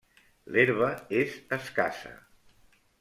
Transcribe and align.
L'herba 0.55 0.87
és 1.19 1.35
escassa. 1.59 2.15